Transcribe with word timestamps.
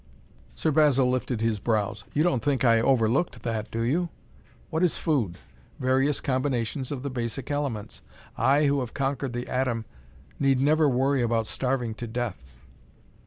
Sir 0.55 0.71
Basil 0.71 1.07
lifted 1.07 1.41
his 1.41 1.59
brows. 1.59 2.05
"You 2.11 2.23
don't 2.23 2.41
think 2.41 2.65
I 2.65 2.81
overlooked 2.81 3.43
that, 3.43 3.69
do 3.69 3.83
you? 3.83 4.09
What 4.71 4.81
is 4.81 4.97
food? 4.97 5.37
Various 5.79 6.21
combinations 6.21 6.91
of 6.91 7.03
the 7.03 7.11
basic 7.11 7.51
elements. 7.51 8.01
I 8.35 8.65
who 8.65 8.79
have 8.79 8.95
conquered 8.95 9.33
the 9.33 9.47
atom 9.47 9.85
need 10.39 10.59
never 10.59 10.89
worry 10.89 11.21
about 11.21 11.45
starving 11.45 11.93
to 11.93 12.07
death." 12.07 12.41